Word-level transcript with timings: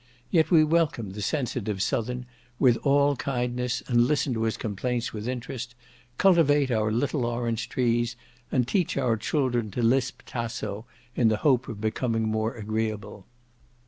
Yet 0.31 0.49
we 0.49 0.63
welcome 0.63 1.11
the 1.11 1.21
sensitive 1.21 1.79
southern 1.79 2.25
with 2.57 2.75
all 2.77 3.15
kindness, 3.17 3.83
listen 3.87 4.33
to 4.33 4.41
his 4.45 4.57
complaints 4.57 5.13
with 5.13 5.27
interest, 5.27 5.75
cultivate 6.17 6.71
our 6.71 6.91
little 6.91 7.23
orange 7.23 7.69
trees, 7.69 8.15
and 8.51 8.67
teach 8.67 8.97
our 8.97 9.15
children 9.15 9.69
to 9.69 9.83
lisp 9.83 10.23
Tasso, 10.25 10.85
in 11.15 11.27
the 11.27 11.37
hope 11.45 11.67
of 11.67 11.79
becoming 11.79 12.23
more 12.27 12.55
agreeable. 12.55 13.27